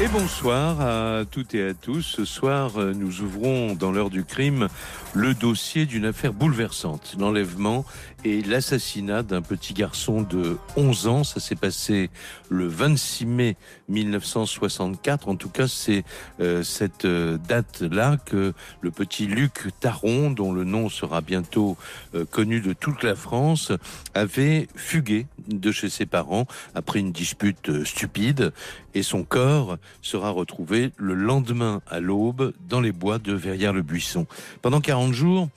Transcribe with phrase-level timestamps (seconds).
[0.00, 2.02] Et bonsoir à toutes et à tous.
[2.02, 4.68] Ce soir, euh, nous ouvrons dans l'heure du crime
[5.14, 7.84] le dossier d'une affaire bouleversante, l'enlèvement
[8.24, 11.24] et l'assassinat d'un petit garçon de 11 ans.
[11.24, 12.10] Ça s'est passé
[12.48, 13.56] le 26 mai
[13.88, 15.28] 1964.
[15.28, 16.04] En tout cas, c'est
[16.40, 21.76] euh, cette euh, date-là que le petit Luc Taron, dont le nom sera bientôt
[22.30, 23.72] connu de toute la France,
[24.14, 28.52] avait fugué de chez ses parents après une dispute stupide
[28.94, 34.26] et son corps sera retrouvé le lendemain à l'aube dans les bois de Verrières-le-Buisson.
[34.62, 35.48] Pendant 40 jours,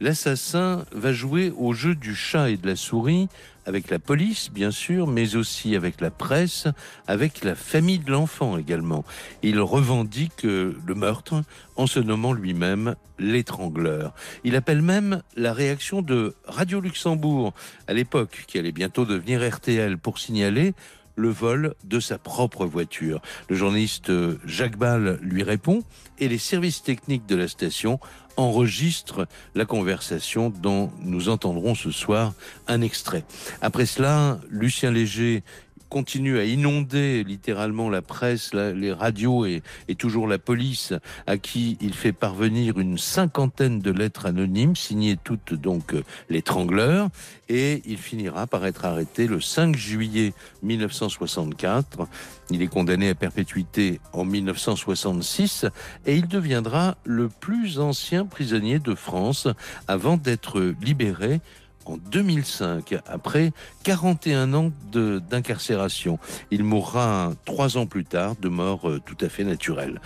[0.00, 3.28] l'assassin va jouer au jeu du chat et de la souris
[3.66, 6.66] avec la police, bien sûr, mais aussi avec la presse,
[7.06, 9.04] avec la famille de l'enfant également.
[9.42, 11.42] Il revendique le meurtre
[11.76, 14.14] en se nommant lui-même l'étrangleur.
[14.44, 17.52] Il appelle même la réaction de Radio Luxembourg,
[17.86, 20.74] à l'époque, qui allait bientôt devenir RTL, pour signaler
[21.20, 23.20] le vol de sa propre voiture.
[23.48, 24.10] Le journaliste
[24.44, 25.84] Jacques Ball lui répond
[26.18, 28.00] et les services techniques de la station
[28.36, 32.32] enregistrent la conversation dont nous entendrons ce soir
[32.68, 33.24] un extrait.
[33.60, 35.44] Après cela, Lucien Léger
[35.90, 39.62] continue à inonder littéralement la presse, les radios et,
[39.98, 40.94] toujours la police,
[41.26, 47.08] à qui il fait parvenir une cinquantaine de lettres anonymes, signées toutes donc euh, l'étrangleur,
[47.50, 50.32] et il finira par être arrêté le 5 juillet
[50.62, 52.06] 1964.
[52.50, 55.66] Il est condamné à perpétuité en 1966
[56.06, 59.48] et il deviendra le plus ancien prisonnier de France
[59.88, 61.40] avant d'être libéré
[61.86, 63.52] en 2005, après
[63.84, 66.18] 41 ans d'incarcération.
[66.50, 70.00] Il mourra trois ans plus tard de mort euh, tout à fait naturelle.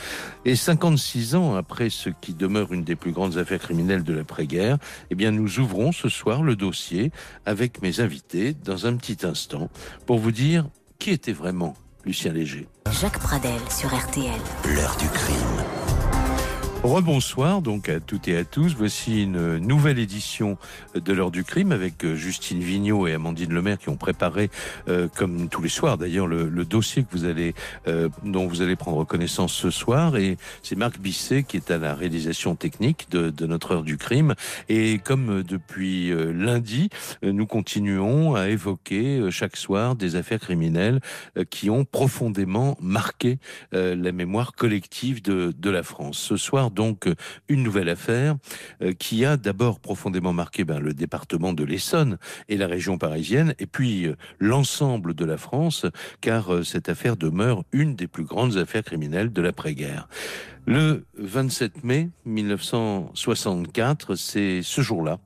[0.45, 4.79] Et 56 ans après ce qui demeure une des plus grandes affaires criminelles de l'après-guerre,
[5.11, 7.13] eh bien, nous ouvrons ce soir le dossier
[7.47, 9.69] avec mes invités dans un petit instant
[10.07, 10.67] pour vous dire
[10.99, 11.75] qui était vraiment
[12.05, 12.69] Lucien Léger.
[13.01, 14.31] Jacques Pradel sur RTL.
[14.75, 15.74] L'heure du crime.
[16.85, 18.75] Rebonsoir donc à toutes et à tous.
[18.77, 20.59] Voici une nouvelle édition
[20.95, 24.51] de l'heure du crime avec euh, Justine Vignot et Amandine Lemaire qui ont préparé,
[24.89, 27.55] euh, comme tous les soirs d'ailleurs, le, dossier que vous allez,
[27.89, 30.19] euh, dont vous allez prendre connaissance ce soir.
[30.19, 33.97] Et c'est Marc Bisset qui est à la réalisation technique de, de notre heure du
[33.97, 34.35] crime.
[34.69, 36.91] Et comme depuis lundi,
[37.23, 41.01] nous continuons à évoquer chaque soir des affaires criminelles
[41.49, 43.39] qui ont profondément marqué
[43.73, 46.19] la mémoire collective de, de la France.
[46.19, 47.15] Ce soir, donc euh,
[47.49, 48.37] une nouvelle affaire
[48.83, 52.19] euh, qui a d'abord profondément marqué ben, le département de l'Essonne
[52.49, 55.87] et la région parisienne, et puis euh, l'ensemble de la France,
[56.21, 60.09] car cette affaire demeure une des plus grandes affaires criminelles de l'après-guerre.
[60.67, 65.19] Le 27 mai 1964, c'est ce jour-là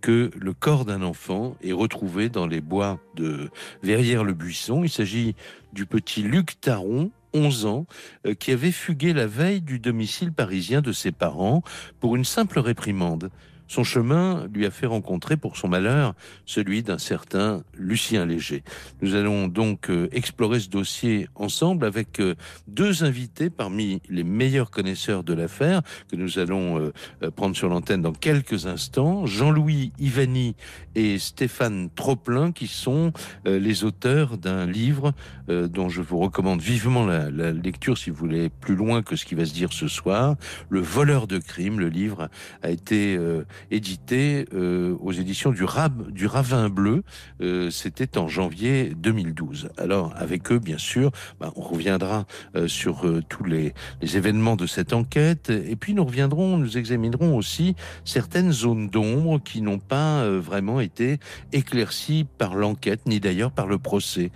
[0.00, 3.50] que le corps d'un enfant est retrouvé dans les bois de
[3.82, 4.84] Verrières-le-Buisson.
[4.84, 5.34] Il s'agit
[5.72, 7.86] du petit Luc Taron, 11 ans,
[8.26, 11.62] euh, qui avait fugué la veille du domicile parisien de ses parents
[12.00, 13.30] pour une simple réprimande.
[13.66, 16.14] Son chemin lui a fait rencontrer pour son malheur
[16.44, 18.62] celui d'un certain Lucien Léger.
[19.00, 22.34] Nous allons donc euh, explorer ce dossier ensemble avec euh,
[22.68, 28.02] deux invités parmi les meilleurs connaisseurs de l'affaire que nous allons euh, prendre sur l'antenne
[28.02, 29.26] dans quelques instants.
[29.26, 30.56] Jean-Louis Ivani
[30.94, 33.12] et Stéphane Troplin qui sont
[33.44, 35.12] les auteurs d'un livre
[35.48, 39.24] dont je vous recommande vivement la, la, lecture si vous voulez plus loin que ce
[39.24, 40.36] qui va se dire ce soir.
[40.68, 42.28] Le voleur de crime, le livre
[42.62, 43.18] a été
[43.70, 45.64] édité euh, aux éditions du,
[46.10, 47.02] du Ravin Bleu.
[47.40, 49.70] Euh, c'était en janvier 2012.
[49.78, 51.10] Alors, avec eux, bien sûr,
[51.40, 55.50] bah, on reviendra euh, sur tous les, événements de cette enquête.
[55.50, 57.74] Et puis, nous reviendrons, nous examinerons aussi
[58.04, 61.18] certaines zones d'ombre qui n'ont pas vraiment été
[61.52, 64.30] éclaircies par l'enquête, ni d'ailleurs par le procès.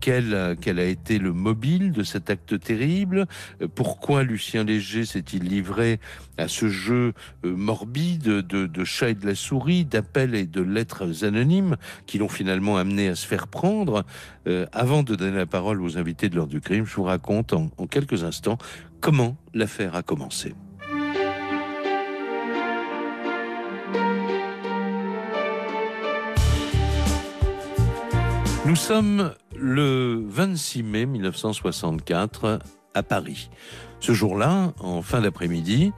[0.00, 3.26] quel a été le mobile de cet acte terrible?
[3.74, 6.00] Pourquoi Lucien Léger s'est-il livré
[6.38, 7.12] à ce jeu
[7.44, 11.76] morbide de, chat et de la souris, d'appels et de lettres anonymes
[12.06, 14.04] qui l'ont finalement amené à se faire prendre.
[14.46, 17.52] Euh, avant de donner la parole aux invités de l'ordre du crime, je vous raconte
[17.52, 18.58] en, en quelques instants
[19.00, 20.54] comment l'affaire a commencé.
[28.68, 32.58] Nous sommes le 26 mai 1964
[32.94, 33.48] à Paris.
[34.00, 35.92] Ce jour-là, en fin d'après-midi,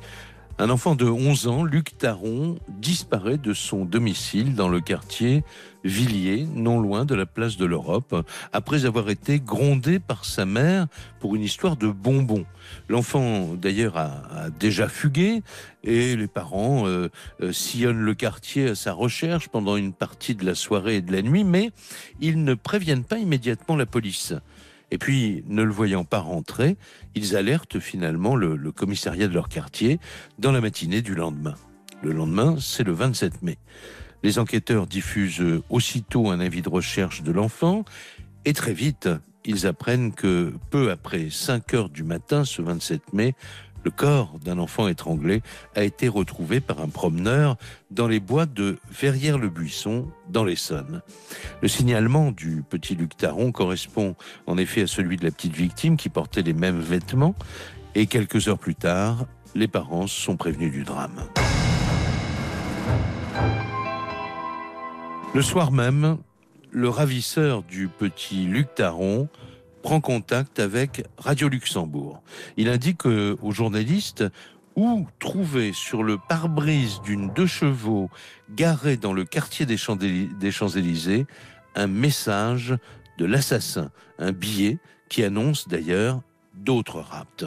[0.61, 5.43] un enfant de 11 ans, Luc Taron, disparaît de son domicile dans le quartier
[5.85, 8.15] Villiers, non loin de la place de l'Europe,
[8.53, 10.87] après avoir été grondé par sa mère
[11.19, 12.45] pour une histoire de bonbons.
[12.91, 15.43] L'enfant, d'ailleurs, a, déjà fugué
[15.83, 17.09] et les parents euh,
[17.41, 21.11] euh, sillonnent le quartier à sa recherche pendant une partie de la soirée et de
[21.11, 21.71] la nuit, mais
[22.21, 24.35] ils ne préviennent pas immédiatement la police.
[24.91, 26.77] Et puis, ne le voyant pas rentrer,
[27.15, 30.01] ils alertent finalement le, commissariat de leur quartier
[30.39, 31.55] dans la matinée du lendemain.
[32.03, 33.59] Le lendemain, c'est le 27 mai.
[34.23, 37.85] Les enquêteurs diffusent aussitôt un avis de recherche de l'enfant
[38.45, 39.09] et très vite,
[39.45, 43.35] ils apprennent que peu après 5 heures du matin, ce 27 mai,
[43.85, 45.43] le corps d'un enfant étranglé
[45.75, 47.57] a été retrouvé par un promeneur
[47.91, 51.03] dans les bois de Verrières-le-Buisson, dans l'Essonne.
[51.63, 54.15] Le signalement du petit Luc Taron correspond
[54.47, 57.35] en effet à celui de la petite victime qui portait les mêmes vêtements,
[57.95, 61.25] et quelques heures plus tard, les parents sont prévenus du drame.
[65.35, 66.19] Le soir même,
[66.71, 69.29] le ravisseur du petit Luc Taron
[69.83, 72.23] prend contact avec Radio Luxembourg.
[72.57, 74.25] Il indique aux journalistes
[74.77, 78.09] où trouver sur le pare-brise d'une deux chevaux
[78.55, 81.27] garée dans le quartier des Champs-Élysées
[81.75, 82.77] un message
[83.19, 84.79] de l'assassin, un billet
[85.09, 86.23] qui annonce d'ailleurs
[86.55, 87.45] d'autres rapts.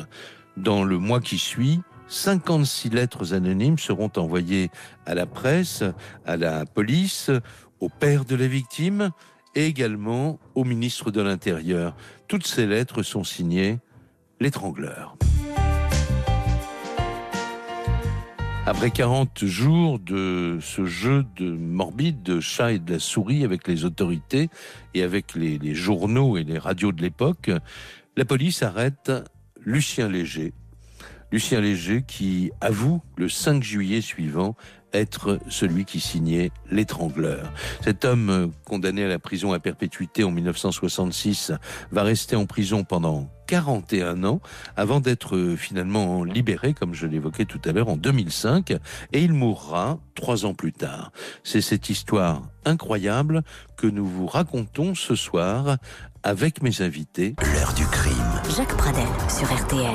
[0.57, 4.69] Dans le mois qui suit, 56 lettres anonymes seront envoyées
[5.05, 5.83] à la presse,
[6.25, 7.31] à la police,
[7.79, 9.11] au père de la victime,
[9.55, 11.95] et également au ministre de l'Intérieur.
[12.33, 13.77] Toutes ces lettres sont signées
[14.39, 15.15] l'étrangleur.
[18.65, 23.67] Après 40 jours de ce jeu de morbide de chat et de la souris avec
[23.67, 24.49] les autorités
[24.95, 27.51] et avec les, les journaux et les radios de l'époque,
[28.17, 29.11] la police arrête
[29.61, 30.53] Lucien Léger.
[31.31, 34.55] Lucien Léger qui avoue le 5 juillet suivant
[34.93, 37.51] être celui qui signait l'étrangleur.
[37.81, 41.51] Cet homme euh, condamné à la prison à perpétuité en 1966
[41.91, 44.41] va rester en prison pendant 41 ans
[44.75, 48.79] avant d'être euh, finalement libéré, comme je l'évoquais tout à l'heure, en 2005, et
[49.21, 51.11] il mourra trois ans plus tard.
[51.43, 53.43] C'est cette histoire incroyable
[53.77, 55.77] que nous vous racontons ce soir
[56.23, 57.35] avec mes invités.
[57.53, 58.41] L'heure du crime.
[58.55, 59.93] Jacques Pradel sur RTL.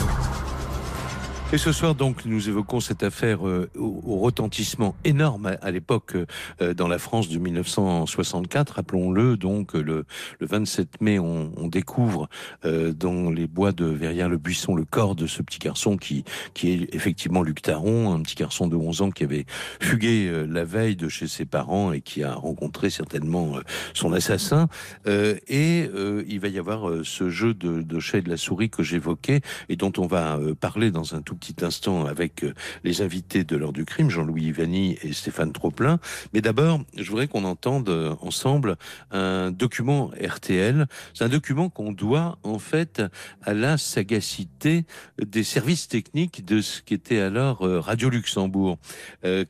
[1.51, 6.15] Et ce soir, donc, nous évoquons cette affaire euh, au, retentissement énorme à, l'époque
[6.61, 8.75] euh, dans la France de 1964.
[8.75, 10.05] Rappelons-le, donc, le,
[10.41, 12.29] le 27 mai, on, on découvre
[12.67, 16.23] euh, dans les bois de Verrières-le-Buisson le corps de ce petit garçon qui,
[16.53, 19.47] qui est effectivement Luc Taron, un petit garçon de 11 ans qui avait
[19.81, 23.55] fugué la veille de chez ses parents et qui a rencontré certainement
[23.95, 24.69] son assassin.
[25.07, 25.89] et
[26.29, 29.41] il va y avoir ce jeu de, de chat et de la souris que j'évoquais
[29.71, 32.55] et dont on va parler dans un tout petit instant avec euh,
[32.85, 35.99] les invités de l'heure du crime, Jean-Louis Ivani et Stéphane Troplin.
[36.33, 38.77] Mais d'abord, je voudrais qu'on entende euh, ensemble
[39.11, 40.87] un document RTL.
[41.15, 43.03] C'est un document qu'on doit en fait
[43.43, 44.85] à la sagacité
[45.25, 48.79] des services techniques de ce qui était alors euh, Radio Luxembourg.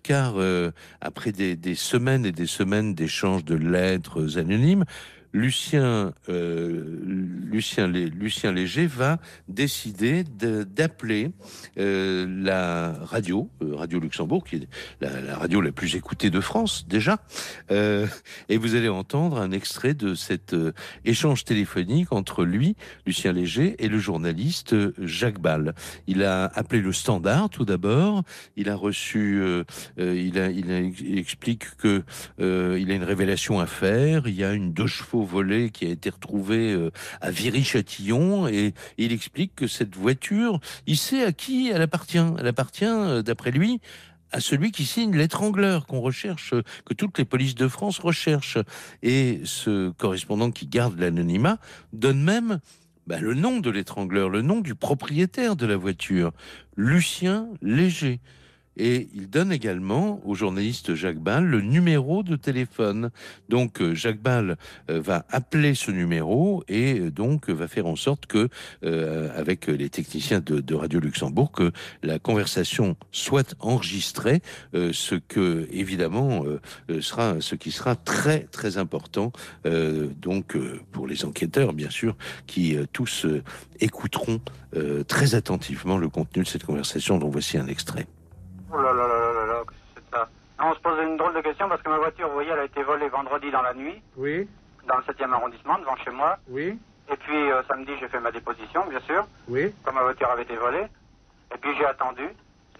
[0.02, 0.34] car
[1.00, 4.84] après des semaines et des semaines d'échanges de lettres anonymes,
[5.32, 11.32] Lucien, euh, Lucien, Lucien Léger va décider d'appeler
[11.78, 14.68] euh, la radio, euh, Radio Luxembourg, qui est
[15.00, 17.18] la, radio la plus écoutée de France déjà,
[17.70, 20.54] et vous allez entendre un extrait de cet
[21.04, 22.76] échange téléphonique entre lui,
[23.06, 25.74] Lucien Léger, et le journaliste Jacques Ball.
[26.06, 28.22] Il a appelé le Standard tout d'abord.
[28.56, 29.42] Il a reçu,
[29.98, 32.02] il, il, explique que
[32.38, 34.26] il a une révélation à faire.
[34.26, 38.74] Il y a une deux chevaux volé qui a été retrouvé euh, à Viry-Châtillon et
[38.96, 42.18] il explique que cette voiture, il sait à qui elle appartient.
[42.38, 43.80] Elle appartient, euh, d'après lui,
[44.32, 48.58] à celui qui signe l'étrangleur qu'on recherche, que toutes les polices de France recherchent.
[49.02, 51.58] Et ce correspondant qui garde l'anonymat
[51.92, 52.60] donne même
[53.06, 56.32] bah, le nom de l'étrangleur, le nom du propriétaire de la voiture,
[56.76, 58.20] Lucien Léger.
[58.78, 63.10] Et il donne également au journaliste Jacques Ball le numéro de téléphone.
[63.48, 64.56] Donc euh, Jacques Ball
[64.88, 68.48] euh, va appeler ce numéro et euh, donc va faire en sorte que,
[68.82, 74.40] avec les techniciens de, Radio Luxembourg, que la conversation soit enregistrée,
[74.74, 76.44] ce que évidemment
[77.00, 79.32] sera ce qui sera très très important
[80.20, 80.56] donc
[80.92, 82.16] pour les enquêteurs bien sûr
[82.46, 83.26] qui tous
[83.80, 84.40] écouteront
[85.08, 88.06] très attentivement le contenu de cette conversation dont voici un extrait.
[88.72, 89.62] Oh là là là là là,
[89.94, 90.28] c'est ça.
[90.60, 92.64] on se pose une drôle de question parce que ma voiture, vous voyez, elle a
[92.64, 94.02] été volée vendredi dans la nuit.
[94.16, 94.48] Oui.
[94.86, 96.36] Dans le 7e arrondissement, devant chez moi.
[96.48, 96.78] Oui.
[97.10, 100.42] Et puis euh, samedi, j'ai fait ma déposition, bien sûr, Oui, comme ma voiture avait
[100.42, 100.86] été volée.
[101.54, 102.28] Et puis j'ai attendu.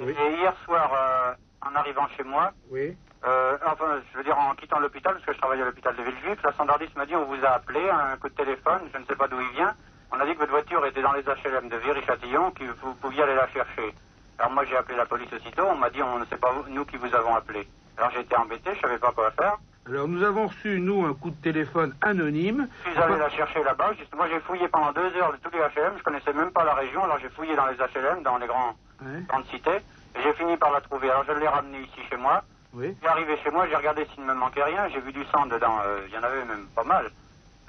[0.01, 0.15] Oui.
[0.19, 1.33] Et hier soir, euh,
[1.67, 2.97] en arrivant chez moi, oui.
[3.27, 6.03] euh, enfin, je veux dire en quittant l'hôpital, parce que je travaille à l'hôpital de
[6.03, 9.05] Villejuif, la standardiste m'a dit on vous a appelé, un coup de téléphone, je ne
[9.07, 9.75] sais pas d'où il vient.
[10.13, 13.23] On a dit que votre voiture était dans les HLM de Viry-Châtillon, que vous pouviez
[13.23, 13.95] aller la chercher.
[14.39, 16.85] Alors moi j'ai appelé la police aussitôt, on m'a dit on ne sait pas nous
[16.85, 17.67] qui vous avons appelé.
[17.97, 19.57] Alors j'ai été embêté, je savais pas quoi faire.
[19.87, 22.69] Alors nous avons reçu, nous, un coup de téléphone anonyme.
[22.87, 23.93] Je suis allé la chercher là-bas.
[24.15, 25.95] Moi, j'ai fouillé pendant deux heures de tous les HLM.
[25.97, 27.03] Je connaissais même pas la région.
[27.05, 29.77] Alors, j'ai fouillé dans les HLM, dans les grands, Ouais, grandes cités.
[30.15, 31.09] Et j'ai fini par la trouver.
[31.11, 32.43] Alors, je l'ai ramenée ici chez moi.
[32.75, 32.89] oui.
[32.93, 34.89] Je suis arrivé chez moi, j'ai regardé s'il ne me manquait rien.
[34.91, 35.79] J'ai vu du sang dedans.
[35.83, 37.11] Euh, Il y en avait même pas mal.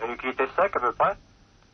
[0.05, 1.13] Et qui était sec à peu près.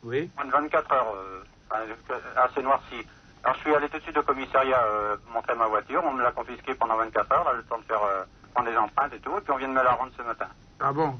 [0.04, 0.30] Oui.
[0.36, 1.12] Moins de 24 heures.
[1.16, 3.04] euh, enfin, euh, assez noirci.
[3.44, 6.02] Alors, je suis allé tout de suite au commissariat euh, montrer ma voiture.
[6.04, 7.44] On me l'a confisquée pendant 24 heures.
[7.44, 8.24] Là, le temps de faire euh,
[8.54, 9.36] prendre des empreintes et tout.
[9.36, 10.46] Et puis, on vient de me la rendre ce matin.
[10.80, 11.14] Ah bon?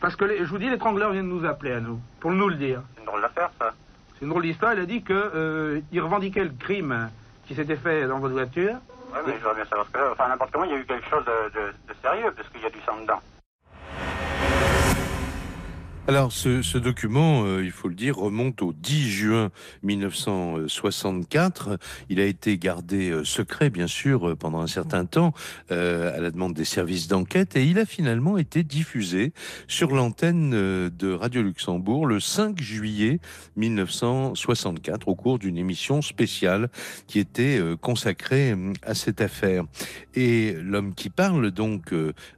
[0.00, 2.48] Parce que les- je vous dis, l'étrangleur vient de nous appeler à nous, pour nous
[2.48, 2.82] le dire.
[2.94, 3.72] C'est une drôle d'affaire, ça.
[4.14, 4.74] C'est une drôle d'histoire.
[4.74, 7.10] Il a dit que euh, il revendiquait le crime
[7.46, 8.74] qui s'était fait dans votre voiture.
[9.12, 10.12] Oui, mais je voudrais bien savoir ce que.
[10.12, 12.62] Enfin, n'importe comment, il y a eu quelque chose de, de- de sérieux, parce qu'il
[12.62, 13.20] y a du sang dedans.
[16.08, 19.52] Alors, ce, document, euh, il faut le dire, remonte au 10 juin
[19.84, 21.78] 1964.
[22.08, 25.32] Il a été gardé euh, secret, bien sûr, euh, pendant un certain temps,
[25.70, 29.32] à la demande des services d'enquête, et il a finalement été diffusé
[29.68, 33.20] sur l'antenne de Radio Luxembourg le 5 juillet
[33.56, 36.68] 1964, au cours d'une émission spéciale
[37.06, 39.64] qui était consacrée euh, à cette affaire.
[40.14, 41.94] Et l'homme qui parle, donc,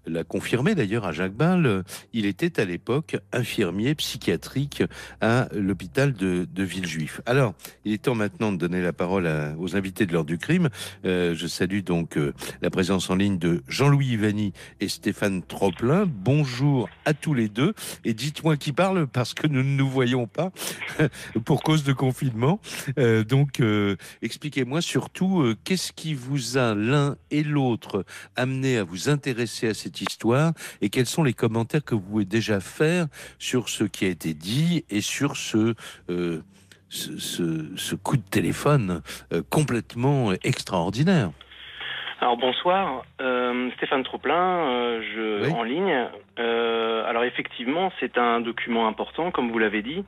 [0.07, 3.54] l'a confirmé d'ailleurs à Jacques Ball, il était à l'époque infirmier
[3.97, 4.83] psychiatrique
[5.21, 7.21] à l'hôpital de, Villejuif.
[7.27, 10.71] Alors, il est temps maintenant de donner la parole aux invités de l'heure du crime.
[11.05, 12.33] Euh, je salue donc euh,
[12.63, 16.07] la présence en ligne de Jean-Louis Ivani et Stéphane Troplin.
[16.07, 17.75] Bonjour à tous les deux.
[18.05, 20.53] Et dites-moi qui parle parce que nous ne nous voyons pas
[21.45, 22.61] pour cause de confinement.
[22.99, 23.63] Euh, donc,
[24.23, 28.05] expliquez-moi surtout qu'est-ce qui vous a l'un et l'autre
[28.37, 32.25] amené à vous intéresser à cette histoire et quels sont les commentaires que vous pouvez
[32.25, 33.07] déjà faire
[33.45, 35.75] sur ce qui a été dit et sur ce,
[36.09, 36.41] euh,
[36.89, 41.31] ce, ce- ce coup de téléphone euh, complètement extraordinaire.
[42.21, 44.35] Alors bonsoir, euh, Stéphane Troplin,
[44.71, 45.53] euh, je Oui.
[45.53, 46.09] en ligne.
[47.07, 50.05] Alors effectivement, c'est un document important, comme vous l'avez dit.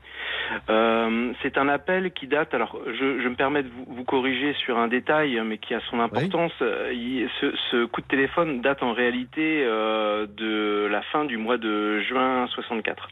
[1.43, 2.55] C'est un appel qui date.
[2.55, 5.81] Alors, je, je me permets de vous, vous corriger sur un détail, mais qui a
[5.91, 6.53] son importance.
[6.93, 12.01] Il- ce, ce coup de téléphone date en réalité de la fin du mois de
[12.01, 13.09] juin 64.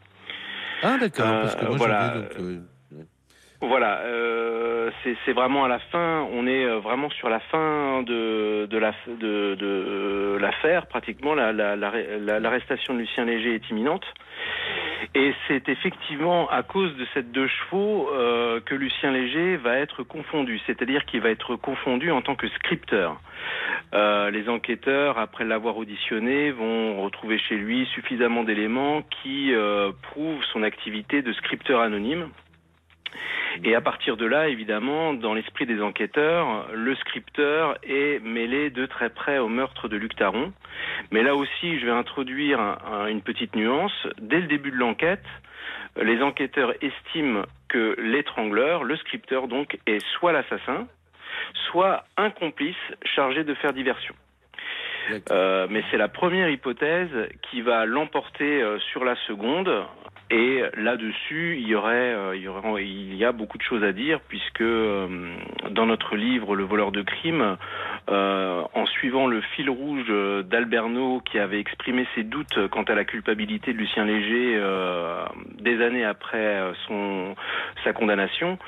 [0.83, 2.15] Ah d'accord, Euh, parce que moi voilà.
[3.67, 4.91] Voilà, euh,
[5.25, 6.27] c'est vraiment à la fin.
[6.33, 10.87] On est euh, vraiment sur la fin de de la de, de l'affaire.
[10.87, 14.05] Pratiquement, la- la- la- la- l'arrestation de Lucien Léger est imminente.
[15.15, 20.03] Et c'est effectivement à cause de cette deux chevaux euh, que Lucien Léger va être
[20.03, 23.17] confondu, c'est-à-dire qu'il va être confondu en tant que scripteur.
[23.93, 29.53] Les enquêteurs, après l'avoir auditionné, vont retrouver chez lui suffisamment d'éléments qui
[30.03, 32.29] prouvent son activité de scripteur anonyme.
[33.63, 38.87] Et à partir de là, évidemment, dans l'esprit des enquêteurs, le scripteur est mêlé de
[38.87, 40.53] très près au meurtre de Luc Taron.
[41.13, 44.07] Mais là aussi, je vais introduire un- un- une petite nuance.
[44.21, 45.25] Dès le début de l'enquête,
[46.01, 50.89] les enquêteurs estiment que l'étrangleur, le scripteur donc, est soit l'assassin,
[51.71, 54.15] soit un complice chargé de faire diversion.
[55.31, 57.11] Euh, mais c'est la première hypothèse
[57.43, 59.85] qui va l'emporter euh, sur la seconde.
[60.31, 63.85] Et là-dessus, il y aurait, euh, il y aurait, il y a beaucoup de choses
[63.85, 65.37] à dire puisque euh,
[65.71, 67.57] dans notre livre Le voleur de crime,
[68.09, 70.09] euh, en suivant le fil rouge
[70.47, 74.61] d'Alberno qui avait exprimé ses doutes quant à la culpabilité de Lucien Léger
[75.61, 77.35] des années après son
[77.83, 78.59] sa condamnation,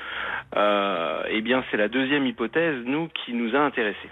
[0.55, 4.09] eh bien c'est la deuxième hypothèse nous qui nous a intéressés.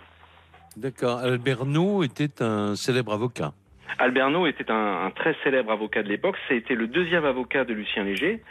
[0.78, 1.20] D'accord.
[1.20, 3.54] Alberno était un célèbre avocat.
[3.98, 6.36] Alberno était un, un très célèbre avocat de l'époque.
[6.48, 8.42] Ça a été le deuxième avocat de Lucien Léger.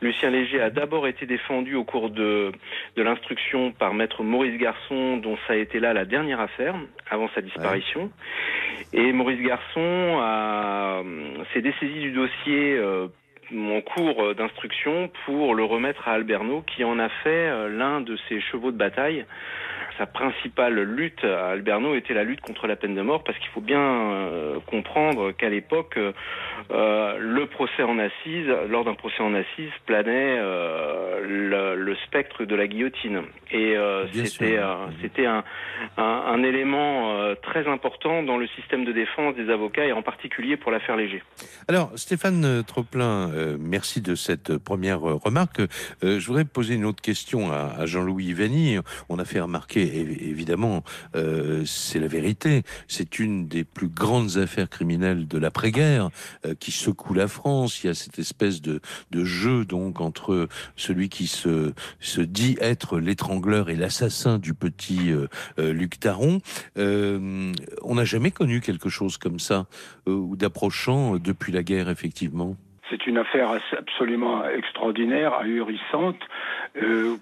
[0.00, 2.52] Lucien Léger a d'abord été défendu au cours de,
[2.96, 6.74] de l'instruction par maître Maurice Garçon, dont ça a été là la dernière affaire
[7.10, 8.10] avant sa disparition.
[8.92, 11.02] Et Maurice Garçon a-
[11.52, 13.08] s'est dessaisi du dossier euh,
[13.54, 18.16] en cours d'instruction pour le remettre à Alberno, qui en a fait euh, l'un de
[18.28, 19.24] ses chevaux de bataille.
[19.98, 23.48] Sa principale lutte à Alberno était la lutte contre la peine de mort, parce qu'il
[23.48, 26.12] faut bien euh, comprendre qu'à l'époque, euh,
[26.70, 32.44] euh, le procès en assise, lors d'un procès en assise, planait euh, le, le spectre
[32.44, 33.20] de la guillotine.
[33.50, 35.44] Et euh, c'était euh, c'était un,
[35.98, 40.02] un, un élément euh, très important dans le système de défense des avocats, et en
[40.02, 41.22] particulier pour l'affaire Léger.
[41.68, 42.64] Alors, Stéphane
[43.42, 45.62] euh, merci de cette première remarque.
[46.02, 48.76] je voudrais poser une autre question à, Jean-Louis Vanny.
[49.08, 50.84] On a fait remarquer, évidemment,
[51.64, 56.10] c'est la vérité, c'est une des plus grandes affaires criminelles de l'après-guerre
[56.60, 57.82] qui secoue la France.
[57.82, 58.80] Il y a cette espèce de,
[59.10, 65.12] de jeu donc entre celui qui se, se dit être l'étrangleur et l'assassin du petit
[65.58, 66.40] Luc Taron.
[66.76, 69.66] on n'a jamais connu quelque chose comme ça
[70.06, 72.56] ou d'approchant depuis la guerre, effectivement.
[72.90, 76.20] C'est une affaire absolument extraordinaire, ahurissante.
[76.82, 77.16] Euh,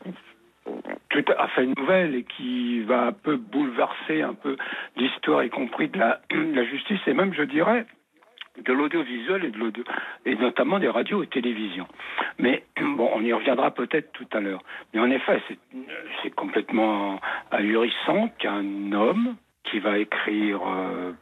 [1.09, 4.57] tout à fait nouvelle et qui va un peu bouleverser un peu
[4.97, 6.21] l'histoire, y compris de la,
[6.65, 7.87] justice et même, je dirais,
[8.65, 9.85] de l'audiovisuel et de l'audio,
[10.25, 11.89] et notamment des radios et télévisions.
[12.39, 14.63] Mais bon, on y reviendra peut-être tout à l'heure.
[14.93, 15.43] Mais en effet,
[16.23, 21.13] c'est complètement ahurissant qu'un homme qui va écrire euh,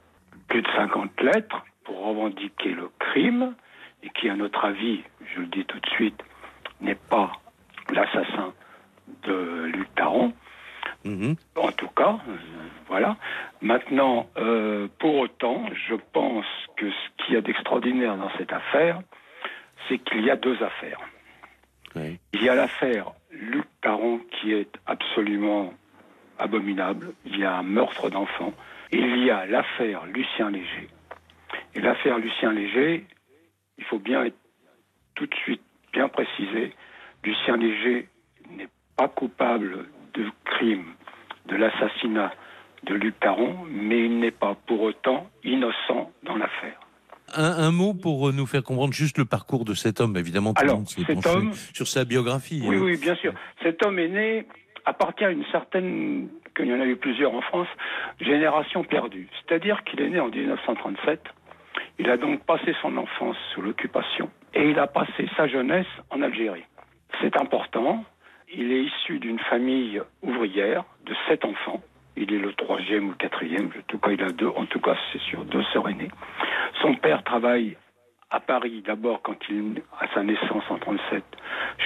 [0.49, 3.55] plus de 50 lettres pour revendiquer le crime
[4.03, 5.03] et qui, à notre avis,
[5.35, 6.23] je le dis tout de suite,
[6.81, 7.33] n'est pas
[7.91, 8.53] l'assassin
[9.25, 10.33] de Luc Taron.
[11.05, 11.37] Mhm.
[11.57, 12.37] En tout cas, euh,
[12.89, 13.17] voilà.
[13.61, 19.01] Maintenant, euh, pour autant, je pense que ce qu'il y a d'extraordinaire dans cette affaire,
[19.89, 21.01] c'est qu'il y a deux affaires.
[22.33, 25.73] Il y a l'affaire Luc Taron qui est absolument
[26.39, 27.13] abominable.
[27.25, 28.53] Il y a un meurtre d'enfant.
[28.93, 30.89] Il y a l'affaire Lucien Léger.
[31.75, 33.05] Et l'affaire Lucien Léger,
[33.79, 34.37] il faut bien être
[35.15, 36.73] tout de suite bien précisé,
[37.25, 38.09] Lucien Léger
[38.57, 40.85] n'est pas coupable de crime,
[41.47, 42.33] de l'assassinat
[42.85, 46.79] de Luc Taron, mais il n'est pas pour autant innocent dans l'affaire.
[47.35, 50.55] Un, mot pour nous faire comprendre juste le parcours de cet homme, évidemment.
[50.55, 52.63] Tout Alors, cet homme, sur sa biographie.
[52.65, 52.81] Oui, hein.
[52.83, 53.35] oui, bien sûr.
[53.63, 54.47] Cet homme est né,
[54.87, 57.69] appartient à une certaine, qu'il y en a eu plusieurs en France,
[58.19, 59.29] génération perdue.
[59.43, 61.21] C'est-à-dire qu'il est né en 1937
[61.99, 66.23] il a donc passé son enfance sous l'occupation et il a passé sa jeunesse en
[66.23, 66.65] Algérie.
[67.21, 68.05] C'est important.
[68.53, 71.83] Il est issu d'une famille ouvrière de sept enfants.
[72.17, 74.97] Il est le troisième ou quatrième, en tout cas il a deux, en tout cas
[75.13, 76.11] c'est sûr, deux sœurs aînées.
[76.81, 77.77] Son père travaille
[78.31, 81.25] à Paris d'abord quand il a sa naissance en 37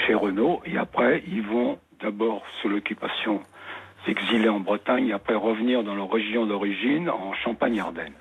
[0.07, 3.41] chez Renault et après ils vont d'abord sous l'occupation
[4.05, 8.15] s'exiler en Bretagne et après revenir dans leur région d'origine en Champagne-Ardenne.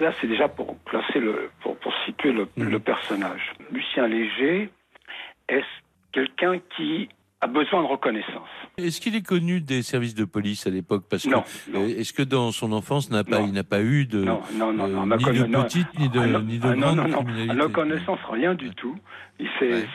[0.00, 2.70] Là, c'est déjà pour classer le, pour, situer le, mhm.
[2.70, 3.52] le personnage.
[3.70, 4.70] Lucien Léger
[5.48, 5.64] est
[6.12, 7.08] quelqu'un qui
[7.42, 8.48] a besoin de reconnaissance.
[8.76, 11.04] Est-ce qu'il est connu des services de police à l'époque?
[11.08, 11.34] Parce que
[11.74, 14.72] euh, est-ce que dans son enfance n'a pas, il n'a pas eu de non, non,
[14.72, 17.62] non, euh, ni de petite ni de ah, ni de ah, grande criminalité.
[17.62, 18.94] À connaissance, rien du tout.
[19.38, 19.48] Il,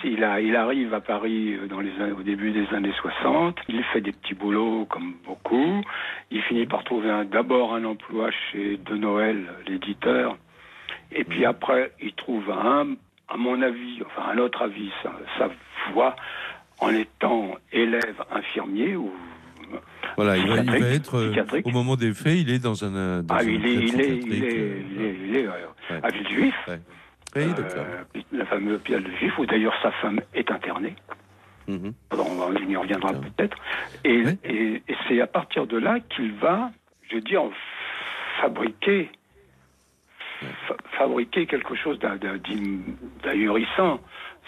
[0.03, 3.60] il, a, il arrive à Paris euh, dans les, au début des années 60.
[3.69, 5.84] Il fait des petits boulots comme beaucoup.
[6.31, 10.36] Il finit par trouver d'abord un emploi chez De Noël, l'éditeur.
[11.12, 12.95] Et puis après, il trouve un,
[13.29, 15.49] à mon avis, enfin un autre avis, sa, sa
[15.93, 16.15] voie
[16.79, 19.11] en étant élève infirmier ou
[20.15, 23.21] voilà, il va, il va être euh, au moment des faits, il est dans un.
[23.21, 24.75] Dans ah, il, est, il, est, il, est,
[25.27, 26.55] il est, euh, à Villejuif.
[26.67, 26.79] Ouais.
[27.35, 30.95] Oui, euh, la fameuse hôpital de Juif, où d'ailleurs sa femme est internée.
[31.67, 33.57] Mm on y reviendra peut-être.
[34.05, 36.71] Et, et, et c'est à partir de là qu'il va,
[37.09, 37.41] je veux dire,
[38.41, 39.09] fabriquer
[40.97, 41.97] fabriquer quelque chose
[43.23, 43.99] d'ahurissant,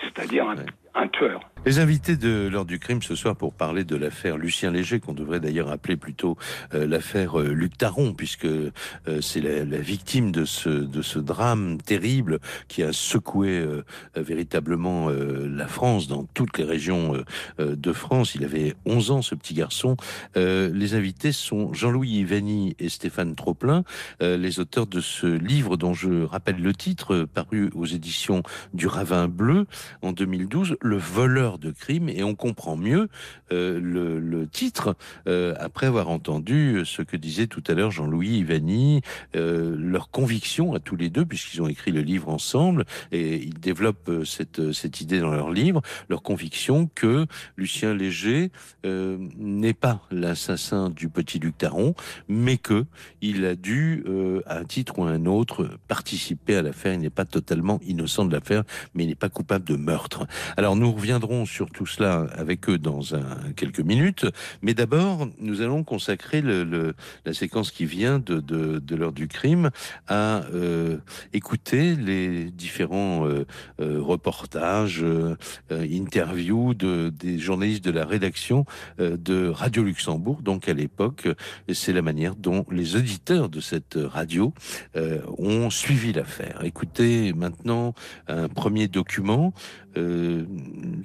[0.01, 0.55] c'est-à-dire un,
[0.95, 1.41] un tueur.
[1.65, 5.13] Les invités de l'heure du crime ce soir pour parler de l'affaire Lucien Léger, qu'on
[5.13, 6.37] devrait d'ailleurs appeler plutôt
[6.73, 8.71] euh, l'affaire euh, Luc Taron, puisque euh,
[9.21, 13.65] c'est la, victime de ce, de ce drame terrible qui a secoué
[14.15, 17.13] véritablement la France dans toutes les régions
[17.59, 18.35] de France.
[18.35, 19.95] Il avait 11 ans, ce petit garçon.
[20.35, 23.83] les invités sont Jean-Louis Ivani et Stéphane Troplin,
[24.19, 28.43] les auteurs de ce livre dont je rappelle le titre, paru aux éditions
[28.73, 29.67] du Ravin Bleu
[30.01, 33.07] en 2012, Le voleur de crime et on comprend mieux
[33.53, 34.95] euh, le, titre
[35.27, 39.01] euh, après avoir entendu ce que disait tout à l'heure Jean-Louis Ivani,
[39.35, 43.59] euh, leur conviction à tous les deux, puisqu'ils ont écrit le livre ensemble et ils
[43.59, 48.51] développent cette, cette idée dans leur livre, leur conviction que Lucien Léger
[48.83, 51.93] n'est pas l'assassin du petit Luc Taron,
[52.27, 52.85] mais que
[53.21, 54.03] il a dû,
[54.45, 56.93] à un titre ou à un autre, participer à l'affaire.
[56.93, 60.25] Il n'est pas totalement innocent de l'affaire, mais il n'est pas coupable de meurtre.
[60.55, 63.01] Alors nous reviendrons sur tout cela avec eux dans
[63.55, 64.25] quelques minutes.
[64.61, 69.69] Mais d'abord, nous allons consacrer la séquence qui vient de, de, l'heure du crime
[70.07, 70.97] à euh,
[71.33, 73.45] écouter les différents euh,
[73.79, 75.03] euh, reportages,
[75.69, 78.65] interviews de, des journalistes de la rédaction
[78.99, 80.41] de Radio Luxembourg.
[80.41, 81.27] Donc à l'époque,
[81.71, 84.53] c'est la manière dont les auditeurs de cette radio
[84.95, 86.61] ont suivi l'affaire.
[86.63, 87.93] Écoutez maintenant
[88.27, 89.53] un premier document
[89.97, 90.45] euh,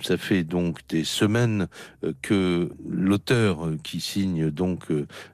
[0.03, 1.69] ça fait donc des semaines
[2.05, 4.87] euh, que l'auteur euh, qui signe donc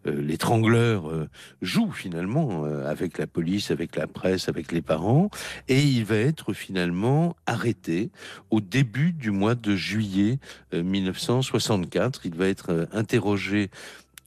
[0.05, 1.29] l'étrangleur
[1.63, 5.31] joue finalement avec la police, avec la presse, avec les parents,
[5.69, 8.11] et il va être finalement arrêté
[8.51, 10.39] au début du mois de juillet
[10.73, 12.27] 1964.
[12.27, 13.71] Il va être interrogé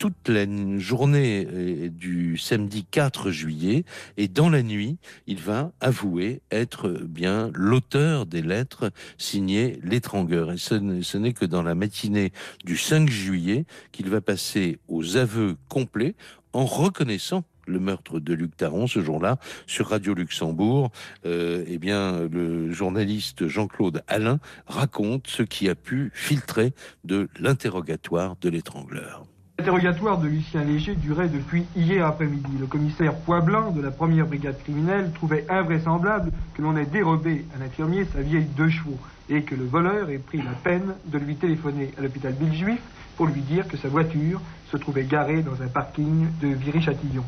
[0.01, 0.47] toute la
[0.79, 3.85] journée euh, du samedi 4 juillet
[4.17, 10.53] et dans la nuit, il va avouer être bien l'auteur des lettres signées l'étrangleur.
[10.53, 12.31] Et ce n'est que dans la matinée
[12.65, 16.15] du 5 juillet qu'il va passer aux aveux complets
[16.51, 19.37] en reconnaissant le meurtre de Luc Taron ce jour-là
[19.67, 20.89] sur Radio Luxembourg.
[21.27, 28.35] Euh, eh bien, le journaliste Jean-Claude Alain raconte ce qui a pu filtrer de l'interrogatoire
[28.41, 29.27] de l'étrangleur.
[29.61, 32.49] L'interrogatoire de Lucien Léger durait depuis hier après-midi.
[32.59, 37.59] Le commissaire Poiblin de la première brigade criminelle trouvait invraisemblable que l'on ait dérobé à
[37.59, 38.97] l'infirmier sa vieille deux chevaux
[39.29, 42.81] et que le voleur ait pris la peine de lui téléphoner à l'hôpital Villejuif
[43.15, 47.23] pour lui dire que sa voiture se trouvait garée dans un parking de Viry-Châtillon.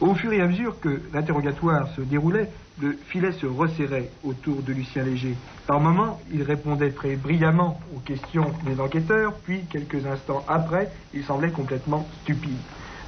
[0.00, 4.72] Au fur et à mesure que l'interrogatoire se déroulait, le filet se resserrait autour de
[4.72, 5.36] Lucien Léger.
[5.66, 11.24] Par moments, il répondait très brillamment aux questions des enquêteurs, puis quelques instants après, il
[11.24, 12.58] semblait complètement stupide.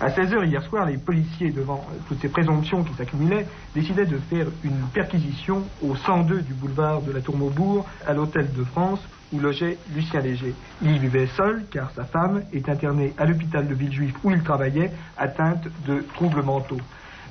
[0.00, 4.16] À 16 heures hier soir, les policiers, devant toutes ces présomptions qui s'accumulaient, décidaient de
[4.16, 9.00] faire une perquisition au 102 du boulevard de la Tour Maubourg, à l'Hôtel de France,
[9.30, 10.54] où logeait Lucien Léger.
[10.80, 14.42] Il y vivait seul, car sa femme est internée à l'hôpital de Villejuif où il
[14.42, 16.80] travaillait, atteinte de troubles mentaux.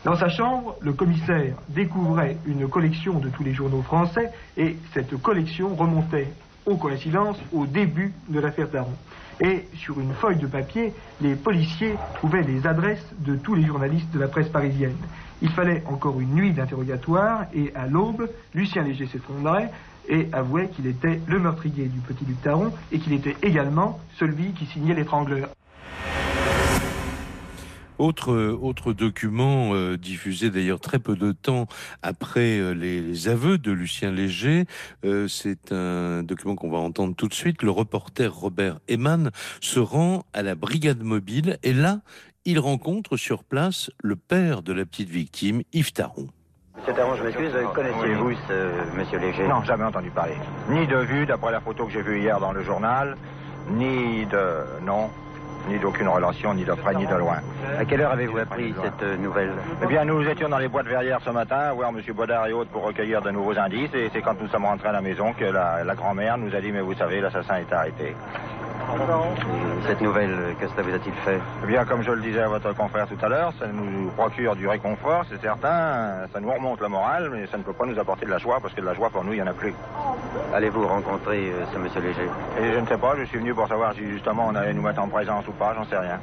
[0.06, 5.22] Dans sa chambre, le commissaire découvrait une collection de tous les journaux français et cette
[5.22, 6.30] collection remontait,
[6.66, 8.94] aux coïncidences, au début de l'affaire Daron.
[9.42, 14.12] Et sur une feuille de papier, les policiers trouvaient les adresses de tous les journalistes
[14.12, 14.96] de la presse parisienne.
[15.42, 19.70] Il fallait encore une nuit d'interrogatoire et à l'aube, Lucien Léger s'effondrait
[20.08, 24.54] et avouait qu'il était le meurtrier du petit Luc Taron et qu'il était également celui
[24.54, 25.50] qui signait l'étrangleur.
[28.00, 31.68] Autre, autre document euh, diffusé d'ailleurs très peu de temps
[32.02, 34.68] après euh, les, aveux de Lucien Léger,
[35.04, 37.62] euh, c'est un document qu'on va entendre tout de suite.
[37.62, 42.00] Le reporter Robert Eman se rend à la brigade mobile et là,
[42.46, 46.30] il rencontre sur place le père de la petite victime, Yves Taron.
[46.78, 49.46] Monsieur Taron, je m'excuse, connaissez-vous ce monsieur Léger?
[49.46, 50.36] Non, jamais entendu parler.
[50.70, 53.18] Ni de vue, d'après la photo que j'ai vue hier dans le journal,
[53.72, 54.86] ni de...
[54.86, 55.10] non,
[55.68, 57.38] ni d'aucune relation, ni de près, ni de loin.
[57.78, 59.52] À quelle heure avez-vous appris cette euh, nouvelle
[59.84, 62.02] Eh bien, nous étions dans les boîtes verrières ce matin, voir M.
[62.14, 64.94] Baudard et autres pour recueillir de nouveaux indices, et c'est quand nous sommes rentrés à
[64.94, 68.16] la maison que la, la grand-mère nous a dit, mais vous savez, l'assassin est arrêté.
[69.86, 71.40] Cette nouvelle, qu'est-ce que vous a-t-il fait?
[71.64, 74.56] Eh bien, comme je le disais à votre confrère tout à l'heure, ça nous procure
[74.56, 76.28] du réconfort, c'est certain.
[76.32, 78.60] Ça nous remonte le moral, mais ça ne peut pas nous apporter de la joie,
[78.62, 79.74] parce que de la joie, pour nous, il n'y en a plus.
[80.54, 82.30] Allez-vous rencontrer euh, ce monsieur Léger?
[82.60, 84.82] Et je ne sais pas, je suis venu pour savoir si justement on allait nous
[84.82, 86.20] mettre en présence ou pas, j'en sais rien.